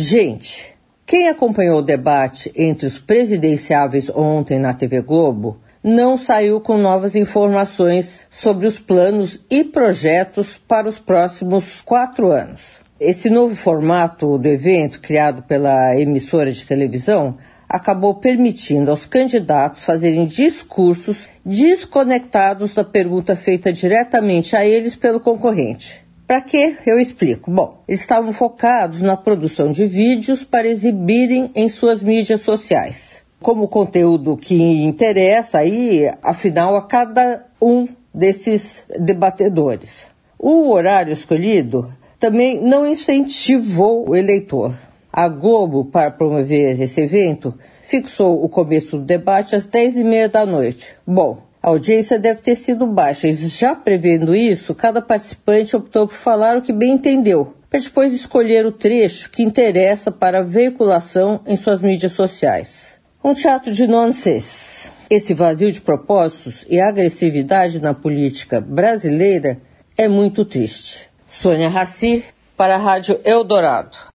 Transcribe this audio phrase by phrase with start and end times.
[0.00, 6.78] Gente, quem acompanhou o debate entre os presidenciáveis ontem na TV Globo não saiu com
[6.78, 12.62] novas informações sobre os planos e projetos para os próximos quatro anos.
[13.00, 17.36] Esse novo formato do evento, criado pela emissora de televisão,
[17.68, 26.06] acabou permitindo aos candidatos fazerem discursos desconectados da pergunta feita diretamente a eles pelo concorrente.
[26.28, 27.50] Para que eu explico?
[27.50, 33.22] Bom, eles estavam focados na produção de vídeos para exibirem em suas mídias sociais.
[33.40, 40.06] Como conteúdo que interessa aí, afinal, a cada um desses debatedores.
[40.38, 41.90] O horário escolhido
[42.20, 44.74] também não incentivou o eleitor.
[45.10, 50.94] A Globo, para promover esse evento, fixou o começo do debate às 10h30 da noite.
[51.06, 56.14] Bom, a audiência deve ter sido baixa e já prevendo isso, cada participante optou por
[56.14, 61.56] falar o que bem entendeu, para depois escolher o trecho que interessa para veiculação em
[61.56, 62.92] suas mídias sociais.
[63.22, 64.88] Um teatro de nonsense.
[65.10, 69.58] Esse vazio de propósitos e agressividade na política brasileira
[69.96, 71.10] é muito triste.
[71.28, 72.24] Sônia Raci,
[72.56, 73.98] para a Rádio Eldorado.